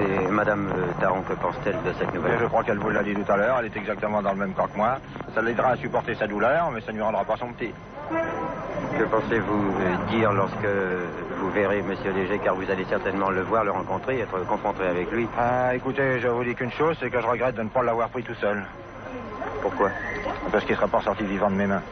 [0.00, 2.38] Et Madame euh, Taron, que pense-t-elle de cette nouvelle?
[2.40, 4.54] Je crois qu'elle vous l'a dit tout à l'heure, elle est exactement dans le même
[4.54, 4.98] cas que moi.
[5.34, 7.72] Ça l'aidera à supporter sa douleur, mais ça ne lui rendra pas son petit.
[8.98, 13.62] Que pensez-vous euh, dire lorsque vous verrez Monsieur Léger, car vous allez certainement le voir,
[13.62, 15.28] le rencontrer, être confronté avec lui?
[15.38, 18.10] Ah, écoutez, je vous dis qu'une chose, c'est que je regrette de ne pas l'avoir
[18.10, 18.66] pris tout seul.
[19.62, 19.92] Pourquoi?
[20.50, 21.84] Parce qu'il ne sera pas sorti vivant de mes mains.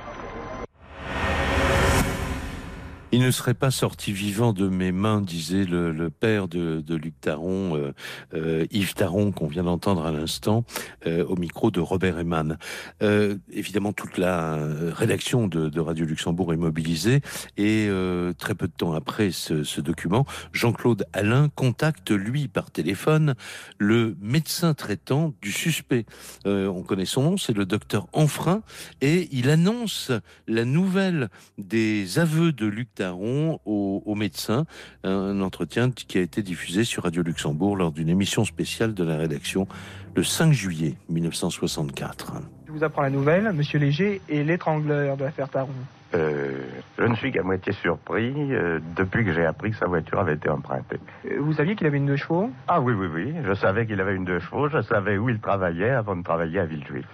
[3.17, 7.75] Il ne serait pas sorti vivant de mes mains, disait le, père de, Luc Taron,
[7.75, 7.95] euh,
[8.35, 10.67] euh, Yves Taron, qu'on vient d'entendre à l'instant,
[11.07, 12.59] euh, au micro de Robert Eman.
[13.01, 14.59] évidemment, toute la
[14.93, 17.23] rédaction de, Radio Luxembourg est mobilisée
[17.57, 17.89] et
[18.37, 23.35] très peu de temps après ce, document, Jean-Claude Alain contacte, lui, par téléphone,
[23.79, 26.05] le médecin traitant du suspect.
[26.45, 28.61] on connaît son nom, c'est le docteur Enfrein,
[29.01, 30.13] et il annonce
[30.47, 34.65] la nouvelle des aveux de Luc Taron au, médecin,
[35.05, 39.17] un entretien qui a été diffusé sur Radio Luxembourg lors d'une émission spéciale de la
[39.17, 39.67] rédaction
[40.15, 42.35] le 5 juillet 1964.
[42.67, 45.69] Je vous apprends la nouvelle, Monsieur Léger est l'étrangleur de l'affaire Taron.
[46.15, 46.63] Euh,
[46.99, 50.35] je ne suis qu'à moitié surpris euh, depuis que j'ai appris que sa voiture avait
[50.35, 51.01] été empruntée.
[51.27, 52.51] Euh, vous saviez qu'il avait une deux chevaux?
[52.69, 53.35] Ah oui, oui, oui.
[53.45, 54.69] Je savais qu'il avait une deux chevaux.
[54.69, 57.07] Je savais où il travaillait avant de travailler à Villejuif.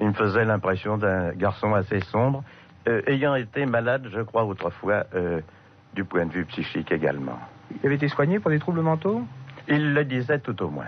[0.00, 2.42] Il me faisait l'impression d'un garçon assez sombre
[2.88, 5.40] euh, ayant été malade, je crois, autrefois, euh,
[5.94, 7.38] du point de vue psychique également.
[7.70, 9.22] Il avait été soigné pour des troubles mentaux?
[9.68, 10.86] Il le disait tout au moins.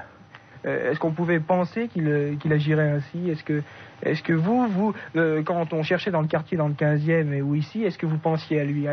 [0.67, 3.31] Euh, est-ce qu'on pouvait penser qu'il qu'il agirait ainsi?
[3.31, 3.63] Est-ce que,
[4.03, 7.43] est que vous, vous euh, quand on cherchait dans le quartier, dans le 15e et
[7.43, 8.87] ou ici, est-ce que vous pensiez à lui?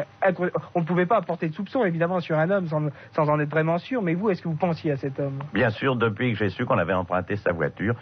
[0.75, 3.49] On ne pouvait pas apporter de soupçon, évidemment, sur un homme sans, sans en être
[3.49, 5.39] vraiment sûr, mais vous, est-ce que vous pensiez à cet homme?
[5.53, 7.95] Bien sûr, depuis que j'ai su qu'on avait emprunté sa voiture,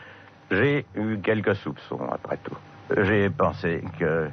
[0.51, 2.55] j'ai eu quelques soupçons, après tout.
[3.03, 4.29] J'ai pensé que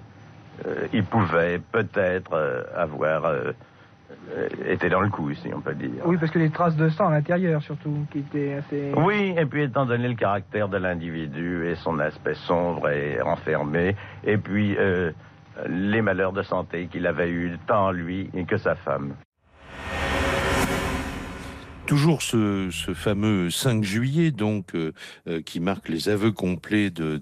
[0.93, 3.35] il pouvait peut-être avoir
[4.37, 5.91] euh, était dans le coup, si on peut dire.
[6.05, 8.93] Oui, parce que les traces de sang à l'intérieur, surtout, qui étaient assez...
[8.97, 13.97] Oui, et puis étant donné le caractère de l'individu et son aspect sombre et renfermé,
[14.25, 15.13] et puis euh,
[15.69, 19.15] les malheurs de santé qu'il avait eu tant lui que sa femme.
[21.93, 24.95] Toujours ce, fameux 5 juillet, donc, euh,
[25.29, 27.21] euh, qui marque les aveux complets de,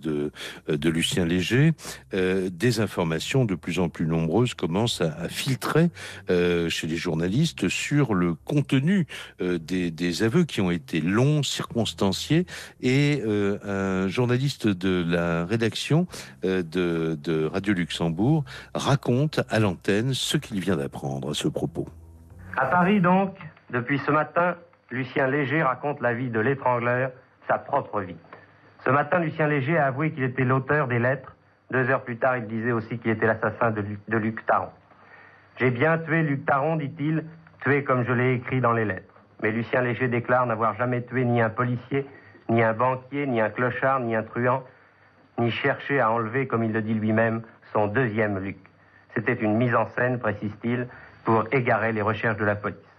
[0.69, 1.73] euh, Lucien Léger,
[2.13, 5.91] des informations de plus en plus nombreuses commencent à, filtrer
[6.29, 9.09] chez les journalistes sur le contenu
[9.41, 12.47] des, aveux qui ont été longs, circonstanciés,
[12.81, 16.07] et un journaliste de la rédaction
[16.45, 16.63] de,
[17.21, 21.89] de Radio Luxembourg raconte à l'antenne ce qu'il vient d'apprendre à ce propos.
[22.57, 23.35] À Paris, donc,
[23.71, 24.57] depuis ce matin,
[24.91, 27.13] Lucien Léger raconte la vie de l'étrangleur,
[27.47, 28.17] sa propre vie.
[28.85, 31.37] Ce matin, Lucien Léger a avoué qu'il était l'auteur des lettres.
[31.71, 34.71] Deux heures plus tard, il disait aussi qu'il était l'assassin de, Luc, Taron.
[35.59, 37.25] J'ai bien tué Luc Taron, dit-il,
[37.63, 39.15] tué comme je l'ai écrit dans les lettres.
[39.43, 42.07] Mais Lucien Léger déclare n'avoir jamais tué ni un policier,
[42.49, 44.65] ni un banquier, ni un clochard, ni un truand,
[45.39, 48.59] ni cherché à enlever, comme il le dit lui-même, son deuxième Luc.
[49.15, 50.89] C'était une mise en scène, précise-t-il,
[51.25, 52.90] pour égarer les recherches de la police.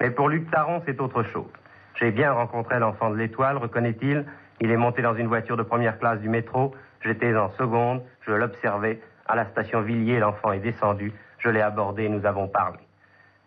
[0.00, 1.50] Mais pour Luc Taron, c'est autre chose.
[1.94, 4.24] J'ai bien rencontré l'enfant de l'étoile, reconnaît-il.
[4.60, 6.74] Il est monté dans une voiture de première classe du métro.
[7.02, 9.00] J'étais en seconde, je l'observais.
[9.28, 11.12] À la station Villiers, l'enfant est descendu.
[11.38, 12.78] Je l'ai abordé et nous avons parlé.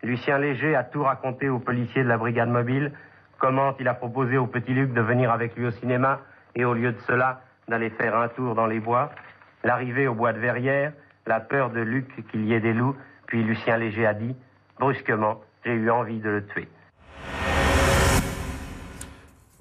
[0.02, 2.92] Lucien Léger a tout raconté aux policiers de la brigade mobile.
[3.38, 6.20] Comment il a proposé au petit Luc de venir avec lui au cinéma
[6.54, 9.10] et au lieu de cela, d'aller faire un tour dans les bois.
[9.64, 10.92] L'arrivée au bois de Verrières,
[11.26, 12.96] la peur de Luc qu'il y ait des loups.
[13.26, 14.36] Puis Lucien Léger a dit,
[14.78, 16.68] brusquement, j'ai eu envie de le tuer.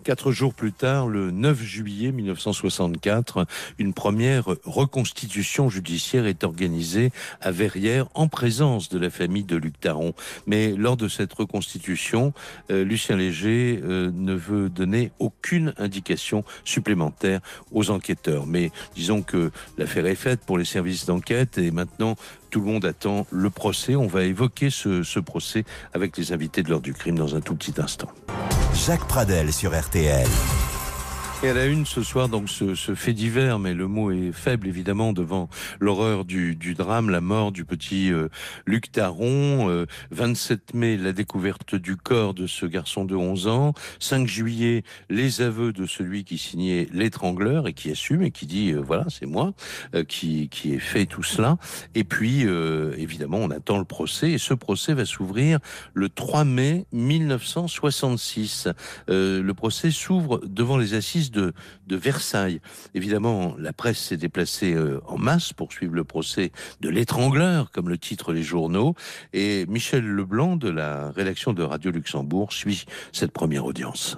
[0.04, 3.46] Quatre jours plus tard, le 9 juillet 1964,
[3.78, 9.80] une première reconstitution judiciaire est organisée à Verrières en présence de la famille de Luc
[9.80, 10.14] Taron.
[10.46, 12.34] Mais lors de cette reconstitution,
[12.70, 17.40] euh, Lucien Léger euh, ne veut donner aucune indication supplémentaire
[17.72, 18.46] aux enquêteurs.
[18.46, 22.18] Mais disons que l'affaire est faite pour les services d'enquête et maintenant
[22.50, 23.96] tout le monde attend le procès.
[23.96, 25.64] On va évoquer ce, ce procès
[25.94, 28.10] avec les invités de l'heure du crime dans un tout petit instant.
[28.74, 30.28] Jacques Pradel sur RTL.
[31.44, 34.66] Et à la une ce soir, donc ce, fait divers, mais le mot est faible
[34.66, 35.50] évidemment devant
[35.82, 38.30] l'horreur du, drame, la mort du petit euh,
[38.66, 39.86] Luc Taron.
[40.12, 43.74] 27 euh, mai, la découverte du corps de ce garçon de 11 ans.
[44.00, 48.72] 5 juillet, les aveux de celui qui signait l'étrangleur et qui assume et qui dit
[48.72, 49.54] euh, voilà c'est moi
[50.08, 51.58] qui qui ai fait tout cela.
[51.94, 52.46] Et puis
[52.98, 55.60] évidemment on attend le procès et ce procès va s'ouvrir
[55.94, 58.70] le 3 mai 1966.
[59.10, 61.54] le procès s'ouvre devant les assises de,
[61.90, 62.60] Versailles.
[62.94, 67.90] Évidemment, la presse s'est déplacée euh, en masse pour suivre le procès de l'étrangleur, comme
[67.90, 68.96] le titre les journaux.
[69.34, 74.18] Et Michel Leblanc, de la rédaction de Radio Luxembourg, suit cette première audience.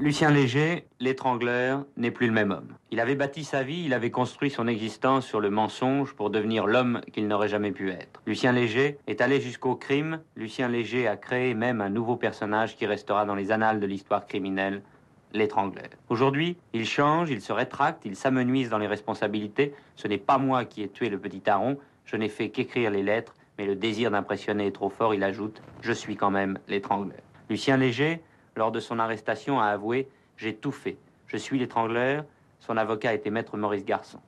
[0.00, 2.74] Lucien Léger, l'étrangleur, n'est plus le même homme.
[2.90, 6.66] Il avait bâti sa vie, il avait construit son existence sur le mensonge pour devenir
[6.66, 8.22] l'homme qu'il n'aurait jamais pu être.
[8.26, 10.22] Lucien Léger est allé jusqu'au crime.
[10.36, 14.26] Lucien Léger a créé même un nouveau personnage qui restera dans les annales de l'histoire
[14.26, 14.80] criminelle,
[15.32, 15.88] l'étrangleur.
[16.08, 19.74] Aujourd'hui, il change, il se rétracte, il s'amenuise dans les responsabilités.
[19.96, 23.02] Ce n'est pas moi qui ai tué le petit Taron, je n'ai fait qu'écrire les
[23.02, 27.20] lettres, mais le désir d'impressionner est trop fort, il ajoute Je suis quand même l'étrangleur.
[27.48, 28.20] Lucien Léger,
[28.56, 30.96] lors de son arrestation, a avoué J'ai tout fait.
[31.26, 32.24] Je suis l'étrangleur.
[32.58, 34.20] Son avocat était maître Maurice Garçon.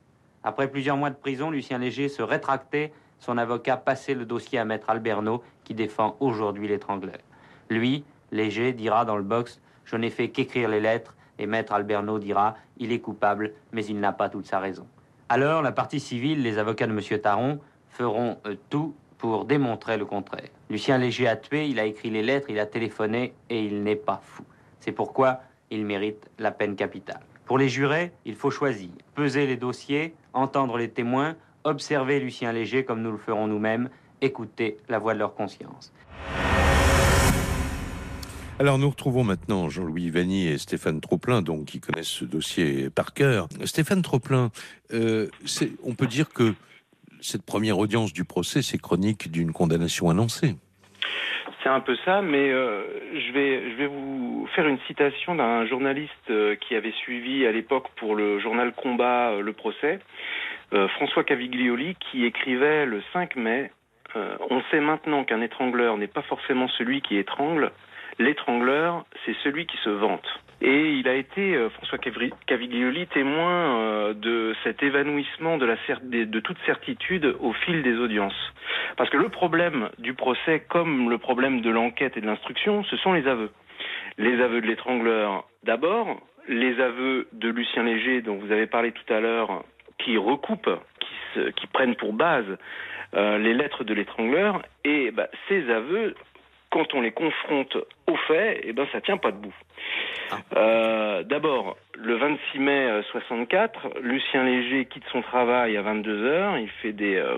[0.43, 2.93] Après plusieurs mois de prison, Lucien Léger se rétractait.
[3.19, 7.17] Son avocat passait le dossier à maître Alberno, qui défend aujourd'hui l'étrangleur.
[7.69, 12.19] Lui, Léger, dira dans le box je n'ai fait qu'écrire les lettres et maître Alberno
[12.19, 14.87] dira il est coupable, mais il n'a pas toute sa raison.
[15.29, 17.19] Alors, la partie civile, les avocats de M.
[17.19, 20.49] Taron, feront euh, tout pour démontrer le contraire.
[20.69, 23.95] Lucien Léger a tué, il a écrit les lettres, il a téléphoné et il n'est
[23.95, 24.43] pas fou.
[24.79, 25.39] C'est pourquoi
[25.71, 27.21] il mérite la peine capitale.
[27.45, 32.83] Pour les jurés, il faut choisir, peser les dossiers, entendre les témoins, observer Lucien Léger
[32.83, 33.89] comme nous le ferons nous-mêmes,
[34.21, 35.93] écouter la voix de leur conscience.
[38.59, 43.15] Alors nous retrouvons maintenant Jean-Louis Vanny et Stéphane Troplin, donc qui connaissent ce dossier par
[43.15, 43.47] cœur.
[43.65, 44.51] Stéphane Troplin,
[44.93, 45.27] euh,
[45.83, 46.53] on peut dire que
[47.19, 50.55] cette première audience du procès, c'est chronique d'une condamnation annoncée.
[51.63, 55.65] C'est un peu ça, mais euh, je, vais, je vais vous faire une citation d'un
[55.65, 59.99] journaliste euh, qui avait suivi à l'époque pour le journal Combat le procès,
[60.95, 63.71] François Caviglioli, qui écrivait le 5 mai
[64.15, 67.71] On sait maintenant qu'un étrangleur n'est pas forcément celui qui étrangle,
[68.19, 70.27] l'étrangleur, c'est celui qui se vante.
[70.61, 76.39] Et il a été, euh, François Caviglioli, témoin euh, de cet évanouissement de, la de
[76.39, 78.53] toute certitude au fil des audiences.
[78.95, 82.95] Parce que le problème du procès, comme le problème de l'enquête et de l'instruction, ce
[82.97, 83.51] sont les aveux.
[84.17, 89.13] Les aveux de l'étrangleur d'abord, les aveux de Lucien Léger, dont vous avez parlé tout
[89.13, 89.63] à l'heure,
[89.97, 90.79] qui recoupent,
[91.55, 92.45] qui, prennent pour base
[93.15, 96.15] euh, les lettres de l'étrangleur, et bah, ces aveux
[96.73, 99.53] quand on les confronte aux faits, eh ben ça tient pas debout.
[100.31, 100.37] Ah.
[100.57, 106.57] Euh, D'abord, le 26 mai 64, euh, Lucien Léger quitte son travail à 22 heures.
[106.57, 107.37] Il fait des, euh,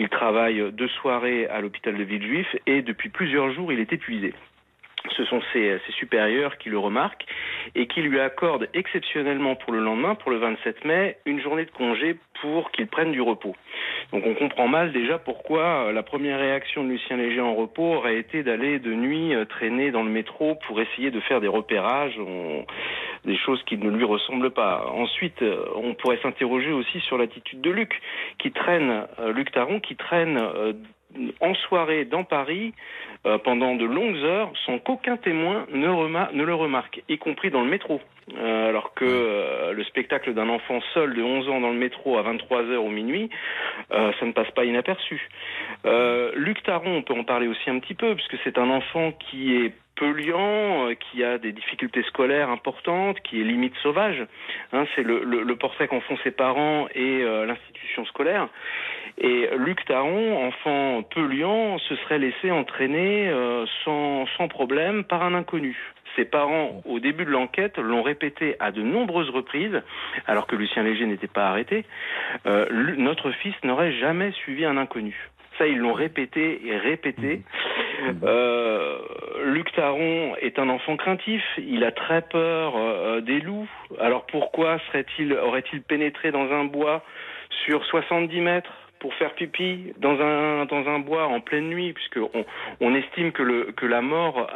[0.00, 4.34] il travaille deux soirées à l'hôpital de Villejuif et depuis plusieurs jours, il est épuisé
[5.16, 7.24] ce sont ses, supérieurs qui le remarquent
[7.74, 11.70] et qui lui accordent exceptionnellement pour le lendemain, pour le 27 mai, une journée de
[11.70, 13.54] congé pour qu'il prenne du repos.
[14.12, 18.18] Donc on comprend mal déjà pourquoi la première réaction de Lucien Léger en repos aurait
[18.18, 22.18] été d'aller de nuit euh, traîner dans le métro pour essayer de faire des repérages,
[23.24, 24.86] des choses qui ne lui ressemblent pas.
[24.94, 28.00] Ensuite, euh, on pourrait s'interroger aussi sur l'attitude de Luc,
[28.38, 30.38] qui traîne, euh, Luc Taron, qui traîne
[31.40, 32.72] en soirée dans Paris
[33.26, 37.70] euh, pendant de longues heures sans qu'aucun témoin ne, le remarque, y compris dans le
[37.70, 38.00] métro.
[38.36, 42.18] Euh, alors que euh, le spectacle d'un enfant seul de 11 ans dans le métro
[42.18, 43.30] à 23h ou minuit,
[43.90, 45.28] ça ne passe pas inaperçu.
[46.34, 49.56] Luc Taron, on peut en parler aussi un petit peu, puisque c'est un enfant qui
[49.56, 54.24] est polluant, qui a des difficultés scolaires importantes, qui est limite sauvage.
[54.72, 58.48] Hein, c'est le, le, le, portrait qu'en font ses parents et l'institution scolaire.
[59.18, 65.34] Et Luc Taron, enfant polluant, se serait laissé entraîner euh, sans, sans problème par un
[65.34, 65.76] inconnu.
[66.16, 69.82] Ses parents, au début de l'enquête, l'ont répété à de nombreuses reprises,
[70.26, 71.84] alors que Lucien Léger n'était pas arrêté,
[72.46, 75.16] euh, notre fils n'aurait jamais suivi un inconnu.
[75.58, 77.42] Ça, ils l'ont répété et répété.
[78.22, 78.98] Euh,
[79.44, 81.42] Luc Taron est un enfant craintif.
[81.58, 83.68] Il a très peur euh, des loups.
[84.00, 87.02] Alors pourquoi serait-il, aurait-il pénétré dans un bois
[87.64, 88.72] sur 70 mètres?
[88.98, 92.18] Pour faire pipi dans un, dans un bois en pleine nuit, puisque
[92.80, 94.50] on, estime que, le, que la mort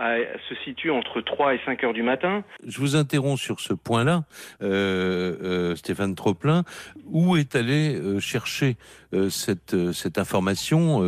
[0.48, 2.42] se situe entre 3 et 5 heures du matin.
[2.66, 4.24] Je vous interromps sur ce point-là,
[4.62, 6.64] euh, euh, Stéphane Troplin.
[7.06, 8.76] Où est allé euh, chercher
[9.28, 11.02] cette, cette information,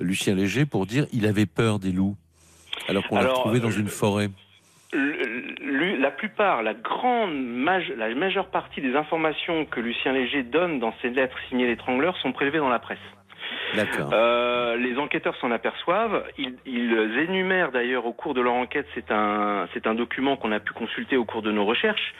[0.00, 2.16] Lucien Léger, pour dire il avait peur des loups,
[2.88, 4.30] alors qu'on l'a trouvé dans une forêt?
[6.04, 7.32] La plupart, la grande,
[7.96, 12.32] la majeure partie des informations que Lucien Léger donne dans ses lettres signées l'étrangleur sont
[12.32, 12.98] prélevées dans la presse.
[14.12, 16.24] Euh, les enquêteurs s'en aperçoivent.
[16.38, 18.86] Ils, ils, énumèrent d'ailleurs au cours de leur enquête.
[18.94, 22.14] C'est un, c'est un document qu'on a pu consulter au cours de nos recherches.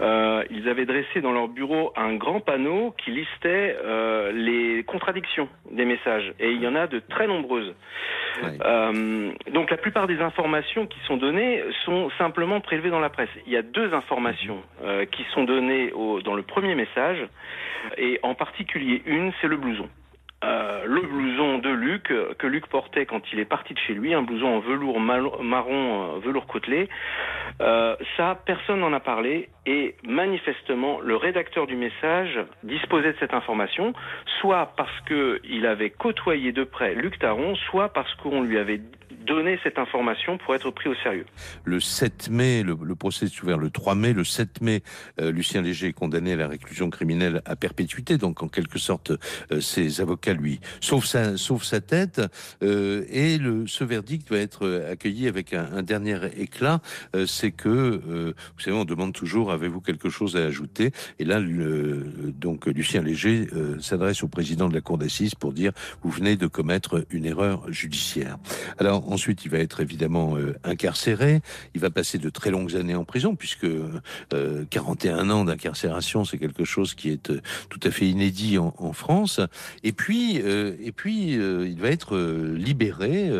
[0.00, 5.48] Euh, ils avaient dressé dans leur bureau un grand panneau qui listait euh, les contradictions
[5.70, 7.74] des messages, et il y en a de très nombreuses.
[8.64, 13.30] Euh, donc la plupart des informations qui sont données sont simplement prélevées dans la presse.
[13.46, 17.26] Il y a deux informations euh, qui sont données au, dans le premier message,
[17.96, 19.88] et en particulier une, c'est le blouson.
[20.42, 23.92] Euh, le blouson de Luc euh, que Luc portait quand il est parti de chez
[23.92, 26.88] lui, un blouson en velours marron, euh, velours côtelé.
[28.16, 33.92] ça, personne n'en a parlé et manifestement, le rédacteur du message disposait de cette information,
[34.40, 38.80] soit parce qu'il avait côtoyé de près Luc Taron, soit parce qu'on lui avait
[39.26, 41.26] donner cette information pour être pris au sérieux.
[41.64, 44.14] Le 7 mai, le, procès est ouvert le 3 mai.
[44.14, 44.82] Le 7 mai,
[45.18, 48.16] Lucien Léger est condamné à la réclusion criminelle à perpétuité.
[48.16, 49.12] Donc, en quelque sorte,
[49.60, 52.20] ses avocats lui sauf sa, tête.
[52.62, 56.80] Euh, et ce verdict va être accueilli avec un, dernier éclat.
[57.26, 60.92] C'est que, vous savez, on demande toujours avez-vous quelque chose à ajouter?
[61.18, 63.48] Et là, donc Lucien Léger
[63.80, 67.70] s'adresse au président de la cour d'assises pour dire vous venez de commettre une erreur
[67.72, 68.38] judiciaire.
[68.78, 71.40] Alors ensuite, il va être évidemment euh, incarcéré.
[71.74, 73.66] Il va passer de très longues années en prison, puisque
[74.70, 78.92] 41 euh, ans d'incarcération, c'est quelque chose qui est euh, tout à fait inédit en,
[78.92, 79.40] France.
[79.84, 83.30] Et puis, et puis, il va être libéré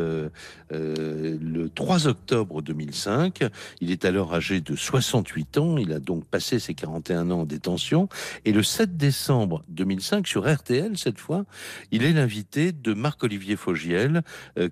[0.70, 3.44] le 3 octobre 2005.
[3.80, 5.78] Il est alors âgé de 68 ans.
[5.78, 8.08] Il a donc passé ses 41 ans en détention.
[8.44, 11.44] Et le 7 décembre 2005, sur RTL cette fois,
[11.90, 14.22] il est l'invité de Marc-Olivier Fogiel,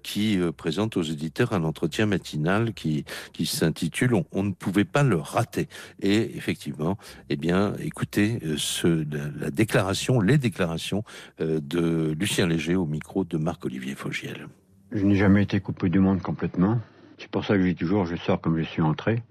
[0.03, 3.99] qui présente aux éditeurs un entretien matinal qui, qui s'intitule
[4.33, 5.69] on, ne pouvait pas le rater.
[6.01, 9.05] Et effectivement, eh bien, écoutez euh,
[9.41, 11.05] la, déclaration, les déclarations
[11.99, 14.47] euh, Lucien Léger au micro de Marc-Olivier Fogiel.
[14.93, 16.81] Je n'ai jamais été coupé du monde complètement.
[17.19, 19.23] C'est pour ça que j'ai toujours, je sors comme je suis entré.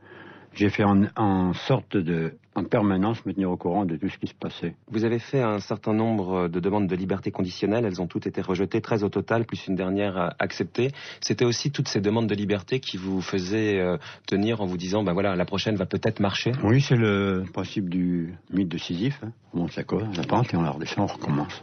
[0.53, 4.17] J'ai fait en, en, sorte de, en permanence, me tenir au courant de tout ce
[4.17, 4.75] qui se passait.
[4.89, 7.85] Vous avez fait un certain nombre de demandes de liberté conditionnelle.
[7.85, 10.91] Elles ont toutes été rejetées, 13 au total, plus une dernière acceptée.
[11.21, 15.03] C'était aussi toutes ces demandes de liberté qui vous faisaient euh, tenir en vous disant,
[15.03, 16.53] ben voilà, la prochaine va peut-être marcher.
[16.63, 19.19] Oui, c'est le principe du mythe de Sisyphe.
[19.23, 19.33] Hein.
[19.53, 21.61] On monte la, corde, la pente et on la redescend, on recommence.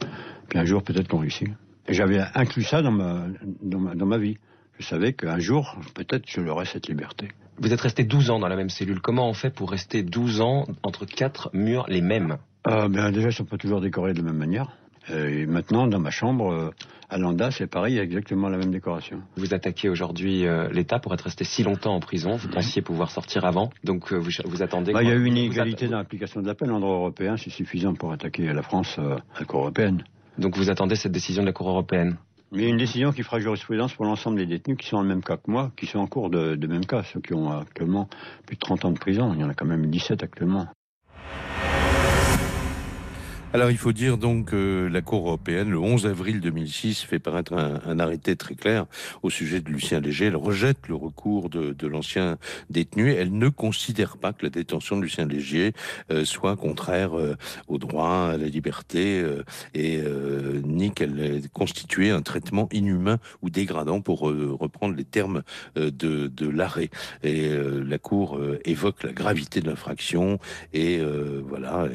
[0.48, 1.48] Puis un jour, peut-être qu'on réussit.
[1.86, 3.26] Et j'avais inclus ça dans ma,
[3.62, 4.38] dans ma, dans ma vie.
[4.78, 7.28] Je savais qu'un jour, peut-être, je l'aurais cette liberté.
[7.58, 9.00] Vous êtes resté 12 ans dans la même cellule.
[9.00, 12.38] Comment on fait pour rester 12 ans entre quatre murs les mêmes?
[12.66, 14.76] Euh, ben Déjà, ils ne sont pas toujours décorés de la même manière.
[15.12, 16.70] Et maintenant, dans ma chambre, euh,
[17.10, 19.20] à Landa, c'est pareil, il y a exactement la même décoration.
[19.36, 22.36] Vous attaquez aujourd'hui euh, l'État pour être resté si longtemps en prison.
[22.36, 24.92] Vous pensiez pouvoir sortir avant, donc euh, vous, vous, attendez.
[24.92, 26.70] Bah, il y a une inégalité dans l'application de la peine.
[26.70, 30.04] En droit européen, c'est suffisant pour attaquer la France à la Cour européenne.
[30.38, 32.16] Donc vous attendez cette décision de la Cour européenne
[32.54, 35.24] mais une décision qui fera jurisprudence pour l'ensemble des détenus qui sont dans le même
[35.24, 38.08] cas que moi, qui sont en cours de, de même cas, ceux qui ont actuellement
[38.46, 39.32] plus de 30 ans de prison.
[39.34, 40.68] Il y en a quand même 17 actuellement.
[43.54, 47.52] Alors il faut dire donc que la Cour européenne, le 11 avril 2006, fait paraître
[47.52, 48.86] un, arrêté très clair
[49.22, 50.24] au sujet de Lucien Léger.
[50.24, 52.36] Elle rejette le recours de, l'ancien
[52.68, 53.12] détenu.
[53.12, 55.72] Elle ne considère pas que la détention de Lucien Léger
[56.10, 57.36] euh, soit contraire euh,
[57.68, 60.02] au droit à la liberté euh, et
[60.64, 65.42] ni qu'elle ait un traitement inhumain ou dégradant pour reprendre les termes
[65.76, 66.90] de, l'arrêt.
[67.22, 70.40] Et la Cour évoque la gravité de l'infraction
[70.72, 71.00] et
[71.46, 71.88] voilà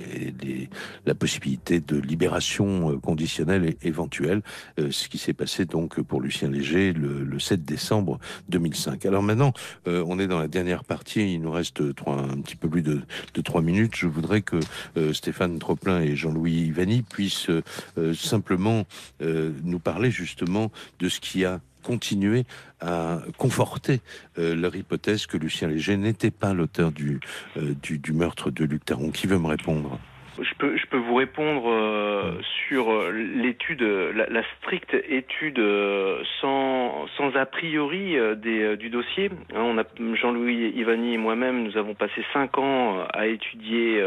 [1.05, 4.41] la possibilité de libération conditionnelle éventuelle,
[4.78, 8.20] ce qui s'est passé donc pour Lucien Léger le, le 7 décembre
[8.50, 9.06] 2005.
[9.06, 9.54] Alors maintenant,
[9.88, 12.82] euh, on est dans la dernière partie, il nous reste trois, un petit peu plus
[12.82, 13.02] de,
[13.34, 13.95] de trois minutes.
[13.95, 14.60] Je voudrais que
[14.97, 18.86] euh, Stéphane Troplin et Jean-Louis Ivani puissent euh, simplement
[19.20, 22.45] nous parler justement de ce qui a continué
[22.82, 24.02] à conforter
[24.38, 27.20] euh, leur hypothèse que Lucien Léger n'était pas l'auteur du,
[27.58, 29.12] euh, du, du meurtre de Luc Taron.
[29.12, 30.00] Qui veut me répondre?
[30.42, 32.34] Je peux, je peux vous répondre euh,
[32.68, 39.30] sur l'étude, la, la, stricte étude euh, sans, sans a priori euh, des, du dossier.
[39.54, 39.84] Hein, on a
[40.16, 44.04] Jean-Louis Ivani et moi-même, nous avons passé cinq ans à étudier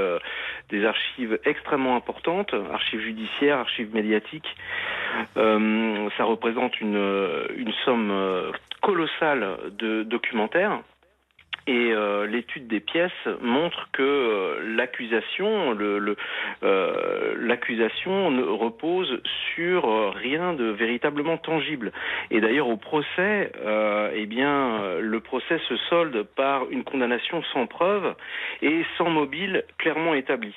[0.70, 4.56] des archives extrêmement importantes, archives judiciaires, archives médiatiques.
[5.34, 7.02] ça représente une,
[7.56, 8.12] une somme
[8.80, 10.80] colossale de documentaires.
[11.68, 16.16] Et euh, l'étude des pièces montre que euh, l'accusation, le,
[16.64, 17.34] euh,
[18.58, 19.20] repose
[19.54, 21.92] sur rien de véritablement tangible.
[22.30, 23.52] Et d'ailleurs au procès,
[24.14, 28.14] eh bien le procès se solde par une condamnation sans preuve
[28.62, 30.54] et sans mobile clairement établi.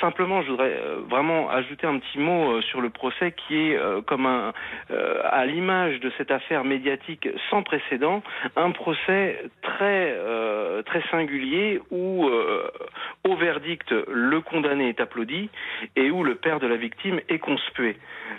[0.00, 0.76] Simplement, je voudrais
[1.08, 4.52] vraiment ajouter un petit mot sur le procès qui est comme un,
[5.24, 8.22] à l'image de cette affaire médiatique sans précédent,
[8.56, 12.70] un procès très euh, très singulier où, euh,
[13.24, 15.50] au verdict, le condamné est applaudi
[15.96, 17.96] et où le père de la victime est conspué.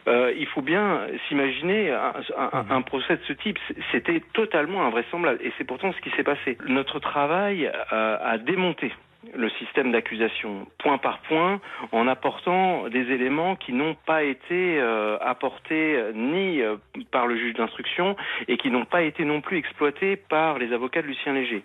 [0.07, 3.59] Euh, il faut bien s'imaginer un, un, un, procès de ce type.
[3.91, 6.57] C'était totalement invraisemblable et c'est pourtant ce qui s'est passé.
[6.67, 8.91] Notre travail a démonté
[9.33, 11.59] le système d'accusation point par point
[11.91, 16.75] en apportant des éléments qui n'ont pas été euh, apportés ni euh,
[17.11, 18.15] par le juge d'instruction
[18.47, 21.63] et qui n'ont pas été non plus exploités par les avocats de Lucien Léger.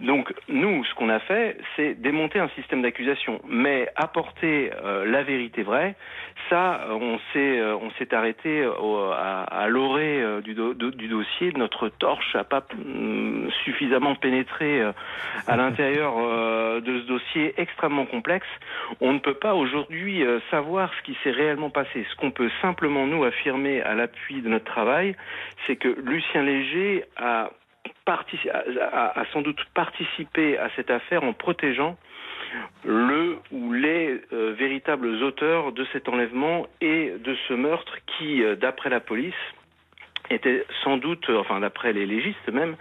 [0.00, 5.22] Donc nous, ce qu'on a fait, c'est démonter un système d'accusation, mais apporter euh, la
[5.22, 5.94] vérité vraie,
[6.50, 11.52] ça, on s'est on s'est arrêté au, à, à l'orée du, do, du, dossier.
[11.56, 14.82] Notre torche n'a pas mm, suffisamment pénétré
[15.46, 16.14] à l'intérieur
[16.80, 18.46] de ce dossier extrêmement complexe.
[19.00, 22.06] On ne peut pas aujourd'hui euh, savoir ce qui s'est réellement passé.
[22.10, 25.16] Ce qu'on peut simplement nous affirmer à l'appui de notre travail,
[25.66, 27.50] c'est que Lucien Léger a,
[29.32, 31.96] sans doute participé à cette affaire en protégeant
[32.84, 38.54] le ou les euh, véritables auteurs de cet enlèvement et de ce meurtre qui, euh,
[38.54, 39.34] d'après la police,
[40.30, 42.76] était sans doute, enfin d'après les légistes même,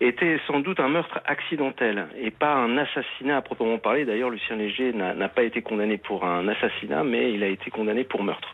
[0.00, 4.04] était sans doute un meurtre accidentel et pas un assassinat à proprement parler.
[4.04, 8.04] D'ailleurs, Lucien Léger n'a pas été condamné pour un assassinat, mais il a été condamné
[8.04, 8.52] pour meurtre.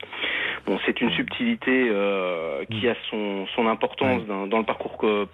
[0.67, 5.27] Bon, c'est une subtilité euh, qui a son, son importance dans, dans, le parcours euh,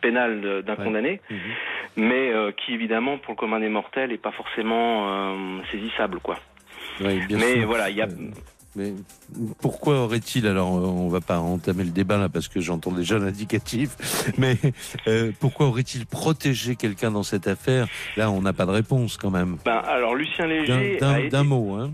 [0.00, 1.34] pénal d'un condamné, mmh.
[1.96, 6.36] mais euh, qui évidemment pour le commun des mortels est pas forcément euh, saisissable, quoi.
[7.00, 7.66] Oui, bien mais sûr.
[7.66, 8.06] voilà, il y a
[8.76, 8.94] Mais
[9.60, 13.96] pourquoi aurait-il, alors on va pas entamer le débat là parce que j'entends déjà l'indicatif,
[14.38, 14.56] mais
[15.08, 17.88] euh, pourquoi aurait-il protégé quelqu'un dans cette affaire?
[18.16, 19.56] Là, on n'a pas de réponse quand même.
[19.64, 21.90] Ben, alors Lucien Léger, D'un- été- mot, hein.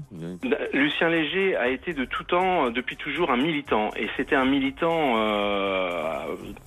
[0.74, 3.90] Lucien Léger a été de tout temps, euh, depuis toujours, un militant.
[3.96, 6.18] Et c'était un militant euh,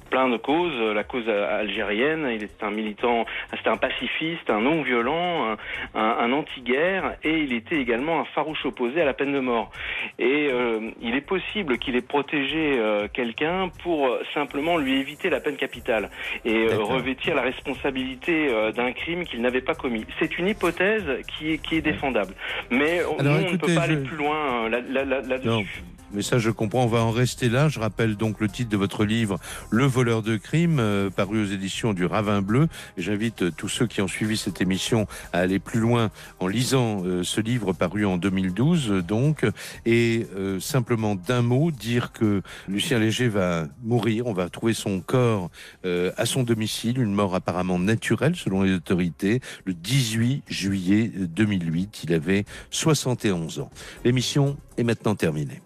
[0.10, 0.78] plein de causes.
[0.96, 5.58] La cause algérienne, il était un militant, c'était un pacifiste, un non-violent, un,
[6.00, 9.72] un- un anti-guerre, et il était également un farouche opposé à la peine de mort.
[10.18, 15.30] Et euh, il est possible qu'il ait protégé euh, quelqu'un pour euh, simplement lui éviter
[15.30, 16.10] la peine capitale
[16.46, 20.06] et euh, revêtir la responsabilité euh, d'un crime qu'il n'avait pas commis.
[20.20, 22.34] C'est une hypothèse qui est, qui est défendable.
[22.72, 25.84] Mais on- Alors, nous, on ne peut pas aller plus loin euh, là- là- là-dessus.
[26.14, 27.70] Mais ça je comprends, on va en rester là.
[27.70, 29.40] Je rappelle donc le titre de votre livre,
[29.70, 32.68] Le voleur de crime, euh, paru aux éditions du Ravin Bleu.
[32.98, 37.04] J'invite euh, tous ceux qui ont suivi cette émission à aller plus loin en lisant
[37.06, 39.46] euh, ce livre paru en 2012 euh, donc.
[39.86, 40.28] Et
[40.60, 45.50] simplement d'un mot, dire que Lucien Léger va mourir, on va trouver son corps
[45.84, 52.02] à son domicile, une mort apparemment naturelle selon les autorités, le 18 juillet 2008.
[52.04, 53.72] Il avait 71 ans.
[54.04, 55.62] L'émission est maintenant terminée.